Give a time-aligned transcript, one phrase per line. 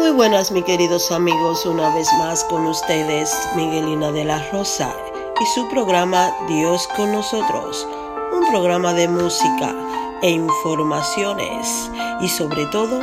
[0.00, 4.96] Muy buenas, mis queridos amigos, una vez más con ustedes, Miguelina de la Rosa
[5.38, 7.86] y su programa Dios con nosotros,
[8.32, 9.74] un programa de música
[10.22, 11.90] e informaciones
[12.22, 12.98] y sobre todo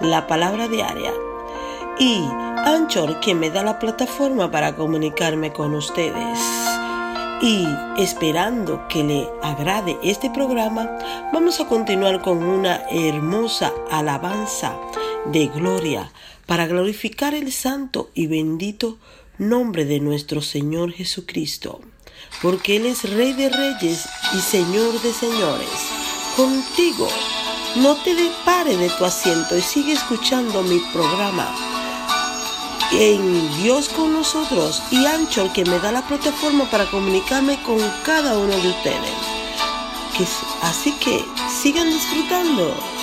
[0.00, 1.12] la palabra diaria.
[2.00, 2.28] Y
[2.64, 6.40] Anchor, quien me da la plataforma para comunicarme con ustedes.
[7.40, 7.64] Y
[7.96, 10.90] esperando que le agrade este programa,
[11.32, 14.74] vamos a continuar con una hermosa alabanza
[15.26, 16.10] de gloria
[16.50, 18.98] para glorificar el santo y bendito
[19.38, 21.80] nombre de nuestro Señor Jesucristo,
[22.42, 25.68] porque Él es Rey de Reyes y Señor de Señores.
[26.36, 27.06] Contigo,
[27.76, 31.54] no te depare de tu asiento y sigue escuchando mi programa
[32.94, 38.36] en Dios con nosotros y Ancho que me da la plataforma para comunicarme con cada
[38.36, 39.14] uno de ustedes.
[40.62, 41.24] así que
[41.62, 42.99] sigan disfrutando.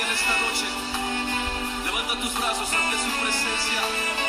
[0.00, 0.66] en esta noche.
[1.84, 4.21] Levanta tus brazos ante su presencia.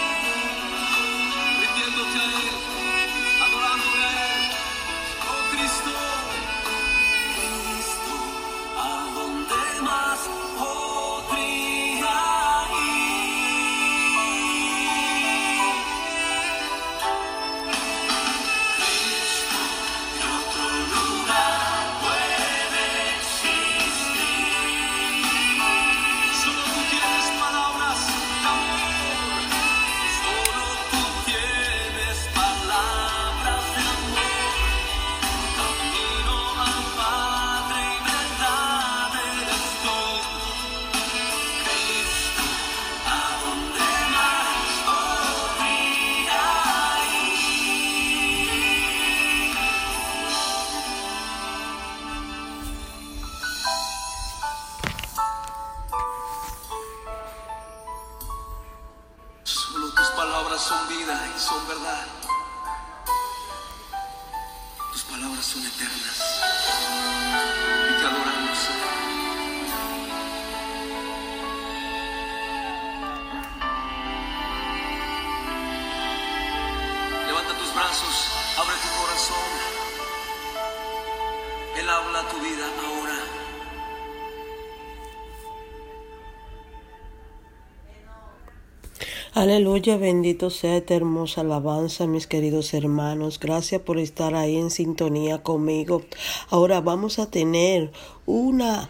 [89.44, 93.42] Aleluya, bendito sea esta hermosa alabanza, mis queridos hermanos.
[93.42, 96.02] Gracias por estar ahí en sintonía conmigo.
[96.50, 97.92] Ahora vamos a tener
[98.26, 98.90] una,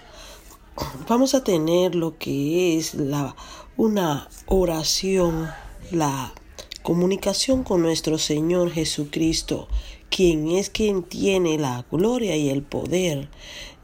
[1.10, 3.36] vamos a tener lo que es la,
[3.78, 5.50] una oración,
[5.90, 6.36] la
[6.84, 9.68] comunicación con nuestro Señor Jesucristo,
[10.12, 13.28] quien es quien tiene la gloria y el poder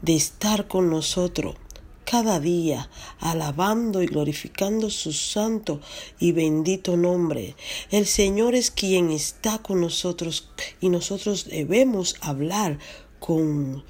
[0.02, 1.56] de estar con nosotros
[2.10, 2.90] cada día,
[3.20, 5.80] alabando y glorificando su santo
[6.18, 7.54] y bendito nombre.
[7.92, 12.80] El Señor es quien está con nosotros y nosotros debemos hablar
[13.20, 13.84] con,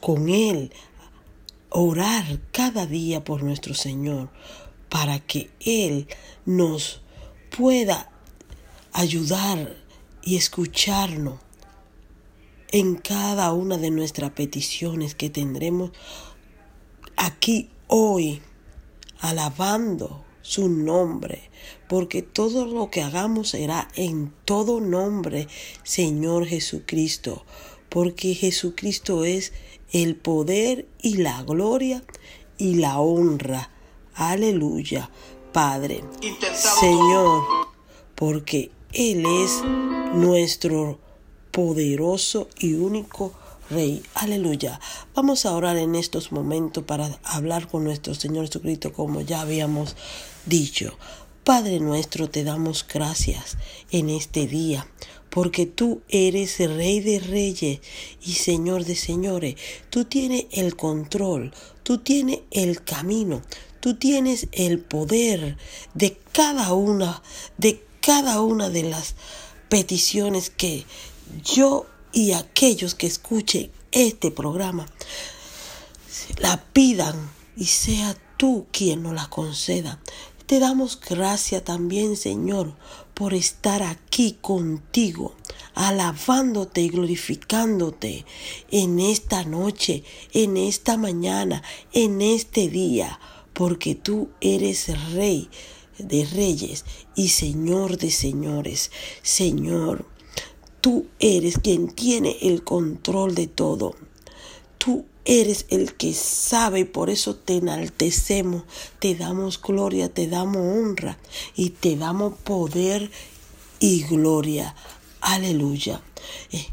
[0.00, 0.72] con Él,
[1.68, 4.30] orar cada día por nuestro Señor,
[4.88, 6.08] para que Él
[6.44, 7.00] nos
[7.56, 8.10] pueda
[8.92, 9.76] ayudar
[10.24, 11.38] y escucharnos
[12.72, 15.92] en cada una de nuestras peticiones que tendremos
[17.22, 18.42] aquí hoy,
[19.20, 21.50] alabando su nombre,
[21.88, 25.46] porque todo lo que hagamos será en todo nombre,
[25.84, 27.44] Señor Jesucristo,
[27.88, 29.52] porque Jesucristo es
[29.92, 32.02] el poder y la gloria
[32.58, 33.70] y la honra.
[34.14, 35.08] Aleluya,
[35.52, 36.02] Padre,
[36.80, 37.44] Señor,
[38.16, 39.62] porque Él es
[40.12, 40.98] nuestro
[41.52, 43.32] poderoso y único
[43.70, 44.02] Rey.
[44.14, 44.80] Aleluya.
[45.14, 49.96] Vamos a orar en estos momentos para hablar con nuestro Señor Jesucristo como ya habíamos
[50.46, 50.96] dicho.
[51.44, 53.56] Padre nuestro, te damos gracias
[53.90, 54.86] en este día,
[55.28, 57.80] porque tú eres Rey de Reyes
[58.20, 59.56] y Señor de Señores.
[59.90, 63.42] Tú tienes el control, tú tienes el camino,
[63.80, 65.56] tú tienes el poder
[65.94, 67.22] de cada una,
[67.58, 69.16] de cada una de las
[69.68, 70.84] peticiones que
[71.42, 74.86] yo y aquellos que escuchen este programa
[76.38, 80.00] la pidan y sea tú quien nos la conceda.
[80.46, 82.74] Te damos gracias también, Señor,
[83.14, 85.34] por estar aquí contigo,
[85.74, 88.26] alabándote y glorificándote
[88.70, 91.62] en esta noche, en esta mañana,
[91.92, 93.18] en este día,
[93.52, 95.48] porque tú eres Rey
[95.98, 96.84] de reyes
[97.14, 98.90] y Señor de señores.
[99.22, 100.06] Señor,
[100.82, 103.94] Tú eres quien tiene el control de todo.
[104.78, 108.64] Tú eres el que sabe y por eso te enaltecemos,
[108.98, 111.18] te damos gloria, te damos honra
[111.54, 113.12] y te damos poder
[113.78, 114.74] y gloria.
[115.20, 116.02] Aleluya.
[116.50, 116.66] Eh,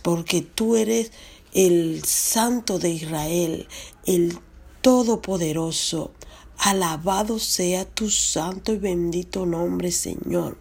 [0.00, 1.10] porque tú eres
[1.52, 3.66] el santo de Israel,
[4.04, 4.38] el
[4.80, 6.12] todopoderoso.
[6.58, 10.56] Alabado sea tu santo y bendito nombre, Señor.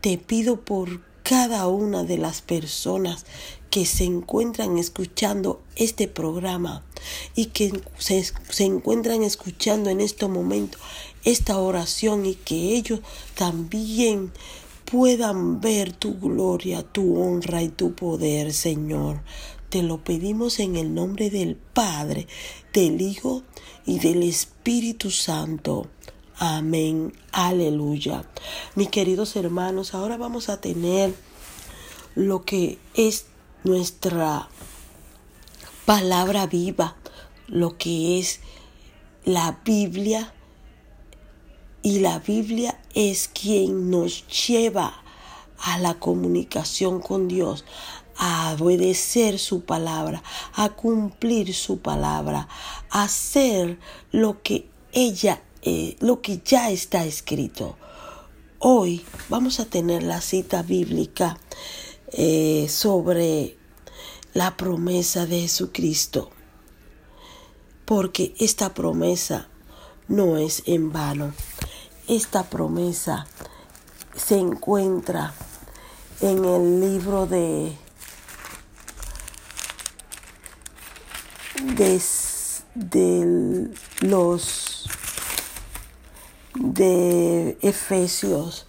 [0.00, 3.26] Te pido por cada una de las personas
[3.70, 6.84] que se encuentran escuchando este programa
[7.34, 10.78] y que se, se, encuentran escuchando en este momento
[11.24, 13.00] esta oración y que ellos
[13.34, 14.32] también
[14.84, 19.22] puedan ver tu gloria, tu honra y tu poder, Señor.
[19.70, 22.26] Te lo pedimos en el nombre del Padre,
[22.74, 23.42] del Hijo
[23.86, 25.88] y del Espíritu Santo.
[26.44, 27.12] Amén.
[27.30, 28.24] Aleluya.
[28.74, 31.14] Mis queridos hermanos, ahora vamos a tener
[32.16, 33.26] lo que es
[33.62, 34.48] nuestra
[35.86, 36.96] palabra viva,
[37.46, 38.40] lo que es
[39.24, 40.34] la Biblia.
[41.80, 45.00] Y la Biblia es quien nos lleva
[45.58, 47.64] a la comunicación con Dios,
[48.16, 52.48] a obedecer su palabra, a cumplir su palabra,
[52.90, 53.78] a hacer
[54.10, 55.40] lo que ella
[56.00, 57.76] lo que ya está escrito.
[58.58, 61.38] Hoy vamos a tener la cita bíblica
[62.12, 63.56] eh, sobre
[64.34, 66.30] la promesa de Jesucristo,
[67.84, 69.48] porque esta promesa
[70.08, 71.32] no es en vano.
[72.08, 73.26] Esta promesa
[74.16, 75.34] se encuentra
[76.20, 77.76] en el libro de,
[82.74, 84.71] de los
[86.54, 88.66] de Efesios,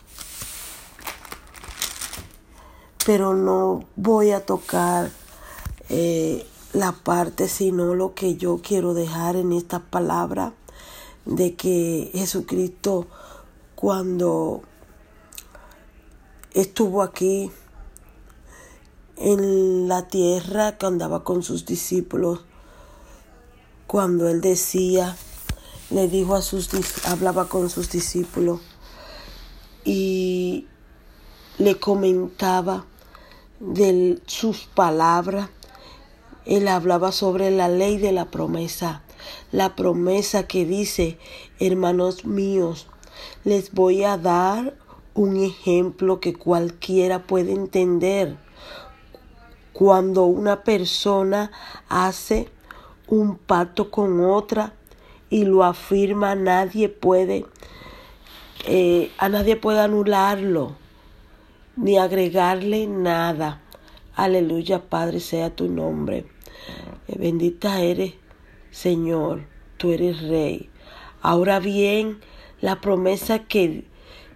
[3.06, 5.12] pero no voy a tocar
[5.90, 10.54] eh, la parte, sino lo que yo quiero dejar en esta palabra
[11.26, 13.08] de que Jesucristo
[13.76, 14.62] cuando
[16.54, 17.52] estuvo aquí
[19.18, 22.42] en la tierra que andaba con sus discípulos
[23.88, 25.16] cuando él decía
[25.94, 26.70] le dijo a sus
[27.06, 28.60] hablaba con sus discípulos
[29.86, 30.68] y
[31.58, 32.86] le comentaba
[33.60, 35.50] de sus palabras
[36.46, 39.04] él hablaba sobre la ley de la promesa
[39.52, 41.18] la promesa que dice
[41.60, 42.88] hermanos míos
[43.44, 44.74] les voy a dar
[45.14, 48.38] un ejemplo que cualquiera puede entender.
[49.72, 51.52] Cuando una persona
[51.90, 52.50] hace
[53.08, 54.74] un pacto con otra
[55.34, 57.48] y lo afirma, nadie puede,
[58.68, 60.76] eh, a nadie puede anularlo
[61.76, 63.64] ni agregarle nada.
[64.16, 66.28] Aleluya, Padre, sea tu nombre.
[67.08, 68.14] Eh, bendita eres,
[68.70, 69.48] Señor,
[69.78, 70.70] tú eres Rey.
[71.24, 72.20] Ahora bien,
[72.62, 73.86] la promesa que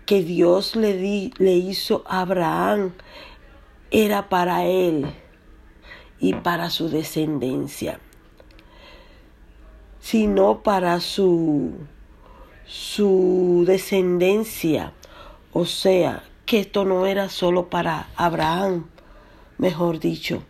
[0.08, 2.94] que Dios le, di, le hizo a Abraham
[3.92, 5.06] era para él
[6.18, 8.00] y para su descendencia,
[10.10, 11.74] sino para su,
[12.66, 14.94] su descendencia.
[15.52, 18.86] O sea, que esto no era solo para Abraham,
[19.58, 20.44] mejor dicho,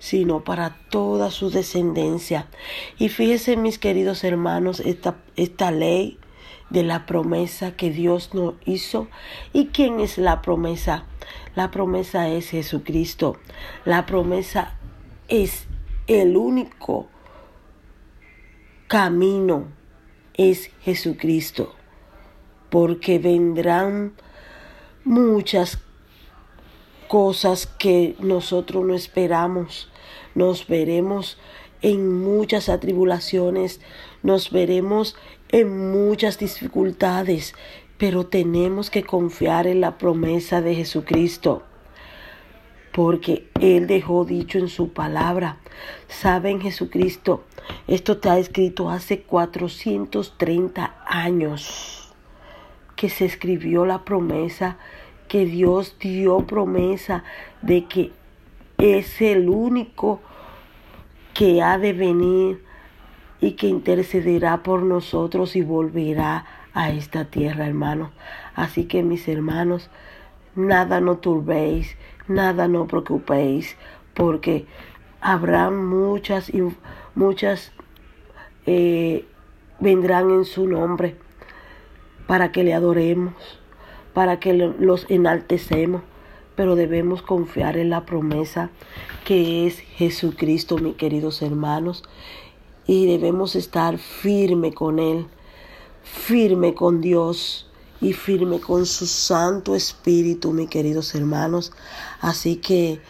[0.00, 2.48] sino para toda su descendencia.
[2.98, 6.18] Y fíjense, mis queridos hermanos, esta, esta ley
[6.70, 9.06] de la promesa que Dios nos hizo.
[9.52, 11.04] ¿Y quién es la promesa?
[11.54, 13.36] La promesa es Jesucristo.
[13.84, 14.74] La promesa
[15.28, 15.66] es
[16.08, 17.06] el único
[18.88, 19.66] camino,
[20.34, 21.74] es Jesucristo.
[22.70, 24.14] Porque vendrán
[25.04, 25.78] muchas
[27.08, 29.90] cosas que nosotros no esperamos.
[30.34, 31.38] Nos veremos
[31.82, 33.80] en muchas atribulaciones,
[34.22, 35.16] nos veremos
[35.50, 37.54] en muchas dificultades,
[37.98, 41.62] pero tenemos que confiar en la promesa de Jesucristo.
[42.96, 45.58] Porque Él dejó dicho en su palabra.
[46.08, 47.44] Saben Jesucristo,
[47.86, 52.14] esto está escrito hace 430 años
[52.96, 54.78] que se escribió la promesa,
[55.28, 57.22] que Dios dio promesa
[57.60, 58.12] de que
[58.78, 60.22] es el único
[61.34, 62.64] que ha de venir
[63.42, 68.08] y que intercederá por nosotros y volverá a esta tierra, hermanos.
[68.54, 69.90] Así que mis hermanos,
[70.54, 71.94] nada no turbéis,
[72.28, 73.76] nada no preocupéis,
[74.14, 74.66] porque
[75.20, 76.50] habrá muchas,
[77.14, 77.72] muchas
[78.66, 79.24] eh,
[79.80, 81.16] vendrán en su nombre
[82.26, 83.34] para que le adoremos,
[84.14, 86.02] para que los enaltecemos,
[86.54, 88.70] pero debemos confiar en la promesa
[89.24, 92.02] que es Jesucristo, mis queridos hermanos
[92.86, 95.26] y debemos estar firme con Él,
[96.02, 97.65] firme con Dios
[98.00, 101.72] y firme con su Santo Espíritu, mis queridos hermanos.
[102.20, 103.00] Así que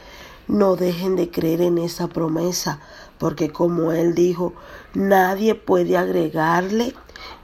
[0.49, 2.81] no dejen de creer en esa promesa,
[3.19, 4.53] porque como Él dijo,
[4.95, 6.95] nadie puede agregarle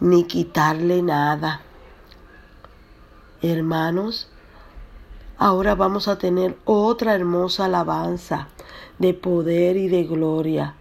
[0.00, 1.62] ni quitarle nada.
[3.40, 4.28] Hermanos,
[5.36, 8.48] ahora vamos a tener otra hermosa alabanza
[8.98, 10.76] de poder y de gloria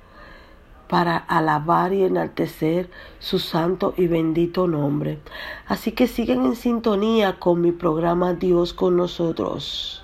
[0.92, 5.20] para alabar y enaltecer su santo y bendito nombre.
[5.66, 10.04] Así que sigan en sintonía con mi programa Dios con nosotros.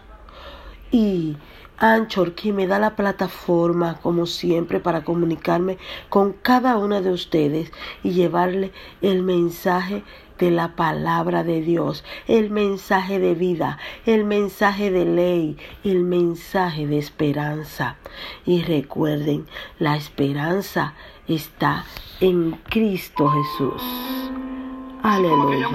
[0.90, 1.36] Y
[1.78, 5.78] Anchor, que me da la plataforma, como siempre, para comunicarme
[6.08, 10.04] con cada una de ustedes y llevarle el mensaje
[10.38, 16.88] de la palabra de Dios, el mensaje de vida, el mensaje de ley, el mensaje
[16.88, 17.96] de esperanza.
[18.46, 19.46] Y recuerden,
[19.80, 20.94] la esperanza
[21.28, 21.86] está
[22.20, 23.84] en Cristo Jesús.
[25.04, 25.70] Aleluya.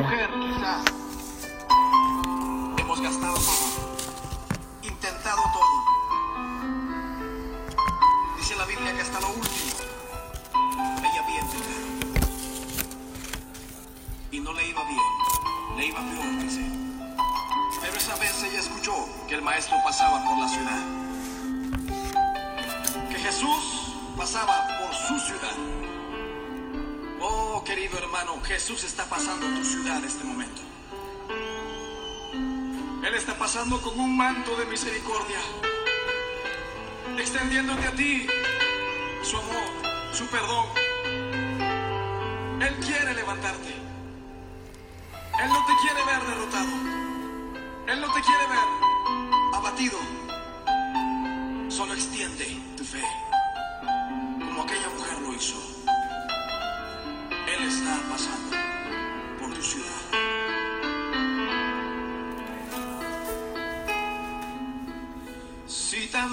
[28.45, 30.63] Jesús está pasando tu ciudad en este momento.
[33.05, 35.41] Él está pasando con un manto de misericordia,
[37.19, 38.27] extendiéndote a ti
[39.23, 40.67] su amor, su perdón.
[42.61, 43.71] Él quiere levantarte.
[45.43, 46.92] Él no te quiere ver derrotado.
[58.11, 58.57] Pasando
[59.39, 60.03] por tu ciudad.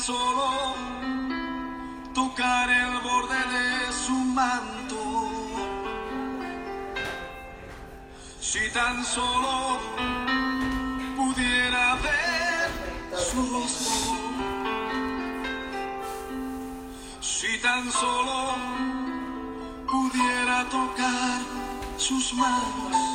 [0.02, 0.76] solo
[2.14, 5.02] tocar el borde de su manto,
[8.40, 9.80] si tan solo
[11.16, 12.70] pudiera ver
[13.18, 14.16] su rostro,
[17.20, 18.89] si tan solo
[20.20, 21.42] pudiera tocar
[21.98, 23.09] sus manos,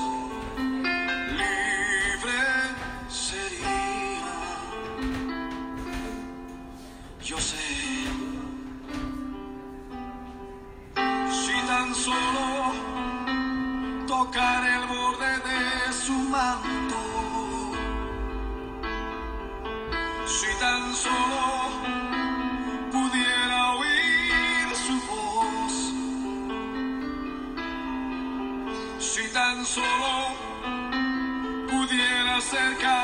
[31.71, 33.04] pudiera acercarme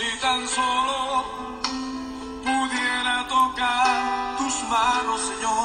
[0.00, 1.24] si tan solo
[2.42, 5.59] pudiera tocar tus manos, Señor,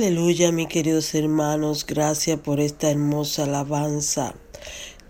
[0.00, 4.32] Aleluya, mis queridos hermanos, gracias por esta hermosa alabanza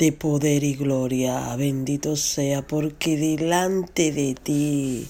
[0.00, 1.54] de poder y gloria.
[1.54, 5.06] Bendito sea, porque delante de ti,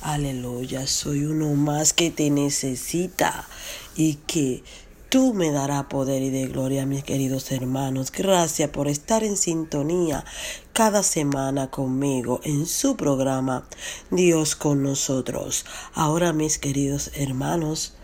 [0.00, 3.48] aleluya, soy uno más que te necesita
[3.96, 4.62] y que
[5.08, 8.12] tú me darás poder y de gloria, mis queridos hermanos.
[8.12, 10.24] Gracias por estar en sintonía
[10.72, 13.66] cada semana conmigo en su programa
[14.12, 15.66] Dios con nosotros.
[15.94, 17.95] Ahora, mis queridos hermanos,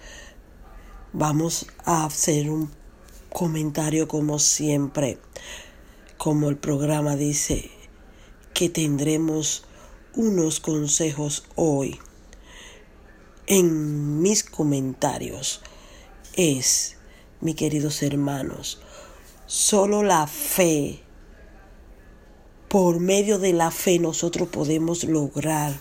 [1.15, 2.71] Vamos a hacer un
[3.29, 5.19] comentario como siempre,
[6.17, 7.71] como el programa dice,
[8.55, 9.65] que tendremos
[10.15, 12.01] unos consejos hoy.
[13.47, 15.61] En mis comentarios
[16.33, 16.97] es,
[17.43, 18.81] mis queridos hermanos,
[19.45, 21.03] solo la fe,
[22.69, 25.79] por medio de la fe nosotros podemos lograr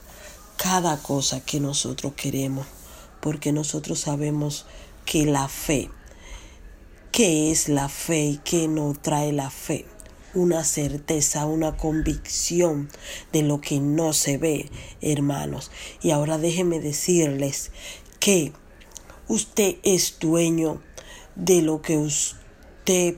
[0.58, 2.68] cada cosa que nosotros queremos,
[3.22, 4.66] porque nosotros sabemos
[5.12, 5.90] que la fe,
[7.12, 9.86] ¿qué es la fe y qué nos trae la fe?
[10.34, 12.90] Una certeza, una convicción
[13.34, 14.72] de lo que no se ve,
[15.02, 15.70] hermanos.
[16.02, 17.72] Y ahora déjenme decirles
[18.22, 18.54] que
[19.28, 20.82] usted es dueño
[21.36, 23.18] de lo que usted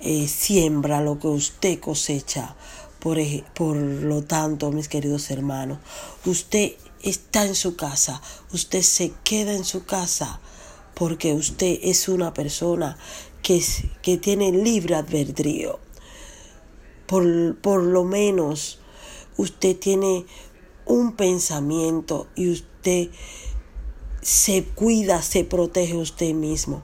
[0.00, 2.56] eh, siembra, lo que usted cosecha.
[2.98, 5.78] Por lo tanto, mis queridos hermanos,
[6.24, 8.20] usted está en su casa,
[8.52, 10.40] usted se queda en su casa
[10.98, 12.98] porque usted es una persona
[13.40, 13.62] que,
[14.02, 15.78] que tiene libre albedrío.
[17.06, 18.80] Por, por lo menos
[19.36, 20.26] usted tiene
[20.86, 23.10] un pensamiento y usted
[24.22, 26.82] se cuida, se protege usted mismo.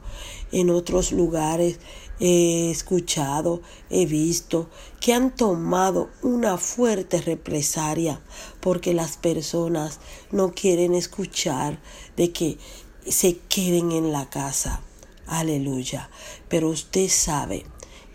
[0.52, 1.80] En otros lugares
[2.20, 8.20] he escuchado, he visto que han tomado una fuerte represalia
[8.60, 9.98] porque las personas
[10.30, 11.80] no quieren escuchar
[12.16, 12.58] de que
[13.06, 14.82] se queden en la casa.
[15.26, 16.10] Aleluya.
[16.48, 17.64] Pero usted sabe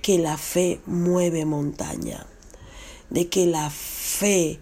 [0.02, 2.26] que la fe mueve montaña,
[3.10, 4.60] de que la fe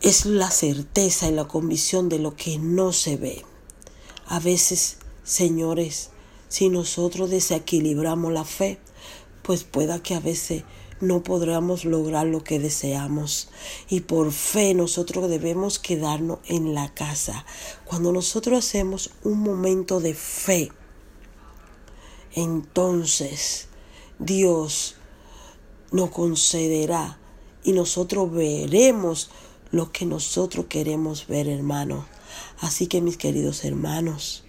[0.00, 3.44] es la certeza y la convicción de lo que no se ve.
[4.26, 6.10] A veces, señores,
[6.48, 8.78] si nosotros desequilibramos la fe,
[9.42, 10.64] pues pueda que a veces
[11.00, 13.48] no podamos lograr lo que deseamos.
[13.88, 17.44] Y por fe nosotros debemos quedarnos en la casa.
[17.84, 20.72] Cuando nosotros hacemos un momento de fe,
[22.34, 23.68] entonces
[24.18, 24.96] Dios
[25.90, 27.18] nos concederá
[27.64, 29.30] y nosotros veremos
[29.70, 32.06] lo que nosotros queremos ver, hermano.
[32.60, 34.44] Así que mis queridos hermanos,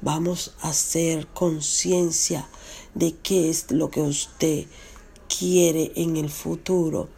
[0.00, 2.48] vamos a hacer conciencia
[2.94, 4.66] de qué es lo que usted
[5.38, 7.08] quiere en el futuro.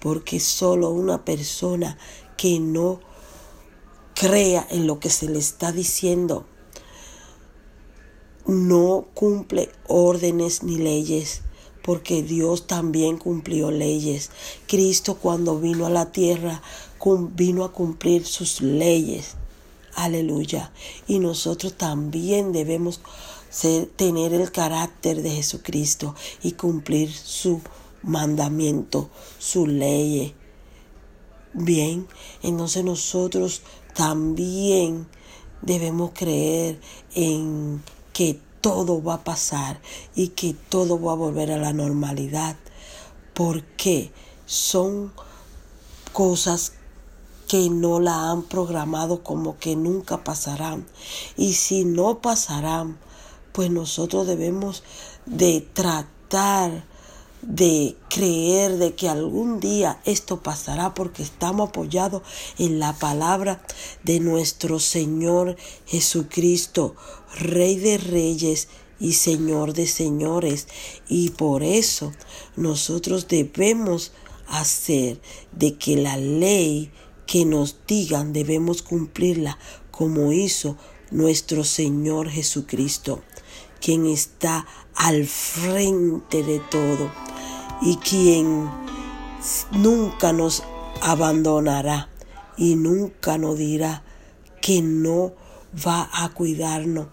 [0.00, 1.98] Porque solo una persona
[2.36, 3.00] que no
[4.14, 6.46] crea en lo que se le está diciendo
[8.46, 11.42] no cumple órdenes ni leyes
[11.86, 14.30] porque Dios también cumplió leyes.
[14.66, 16.60] Cristo cuando vino a la tierra
[17.36, 19.36] vino a cumplir sus leyes.
[19.94, 20.72] Aleluya.
[21.06, 23.00] Y nosotros también debemos
[23.96, 27.60] tener el carácter de Jesucristo y cumplir su
[28.02, 30.34] mandamiento, su ley.
[31.52, 32.06] Bien,
[32.42, 33.62] entonces nosotros
[33.94, 35.06] también
[35.62, 36.80] debemos creer
[37.14, 39.80] en que todo va a pasar
[40.14, 42.56] y que todo va a volver a la normalidad.
[43.32, 44.12] Porque
[44.44, 45.12] son
[46.12, 46.72] cosas
[47.48, 50.86] que no la han programado como que nunca pasarán.
[51.36, 52.98] Y si no pasarán,
[53.56, 54.82] pues nosotros debemos
[55.24, 56.84] de tratar
[57.40, 62.20] de creer de que algún día esto pasará porque estamos apoyados
[62.58, 63.64] en la palabra
[64.04, 66.96] de nuestro Señor Jesucristo,
[67.40, 68.68] Rey de Reyes
[69.00, 70.68] y Señor de Señores.
[71.08, 72.12] Y por eso
[72.56, 74.12] nosotros debemos
[74.48, 75.18] hacer
[75.52, 76.90] de que la ley
[77.26, 79.58] que nos digan debemos cumplirla
[79.90, 80.76] como hizo
[81.10, 83.22] nuestro Señor Jesucristo,
[83.80, 87.10] quien está al frente de todo
[87.82, 88.68] y quien
[89.72, 90.62] nunca nos
[91.02, 92.08] abandonará
[92.56, 94.02] y nunca nos dirá
[94.60, 95.32] que no
[95.86, 97.08] va a cuidarnos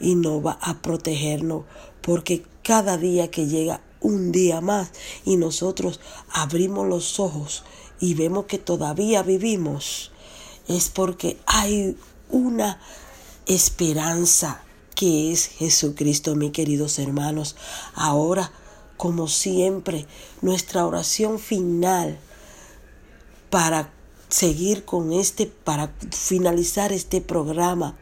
[0.00, 1.64] y no va a protegernos,
[2.02, 4.90] porque cada día que llega un día más
[5.24, 6.00] y nosotros
[6.30, 7.64] abrimos los ojos
[8.00, 10.12] y vemos que todavía vivimos,
[10.66, 11.96] es porque hay
[12.28, 12.80] una
[13.46, 14.62] esperanza
[14.98, 17.54] que es Jesucristo, mis queridos hermanos.
[17.94, 18.50] Ahora
[18.96, 20.08] como siempre,
[20.42, 22.18] nuestra oración final
[23.48, 23.92] para
[24.28, 27.96] seguir con este, para finalizar este programa.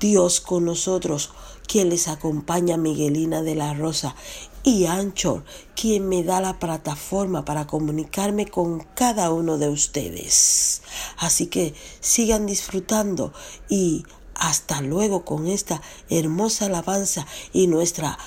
[0.00, 1.30] Dios con nosotros,
[1.68, 4.16] quien les acompaña Miguelina de la Rosa
[4.64, 5.44] y Anchor,
[5.76, 10.82] quien me da la plataforma para comunicarme con cada uno de ustedes.
[11.18, 13.32] Así que sigan disfrutando
[13.68, 14.04] y
[14.40, 18.18] hasta luego con esta hermosa alabanza y nuestra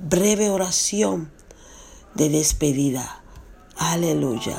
[0.00, 1.30] breve oración
[2.14, 3.22] de despedida.
[3.76, 4.56] Aleluya.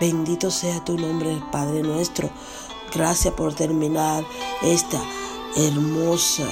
[0.00, 2.30] Bendito sea tu nombre, Padre nuestro.
[2.94, 4.24] Gracias por terminar
[4.62, 5.00] esta
[5.54, 6.44] hermosa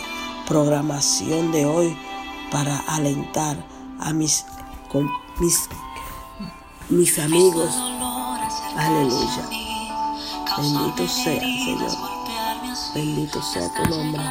[0.47, 1.97] programación de hoy
[2.51, 3.57] para alentar
[3.99, 4.45] a mis,
[5.41, 5.69] mis,
[6.91, 7.71] mis amigos.
[8.77, 9.49] Aleluya.
[10.57, 12.24] Bendito sea, Señor.
[12.95, 14.23] Bendito sea tu nombre.